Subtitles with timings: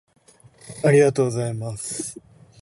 [0.83, 2.19] ありがとうございます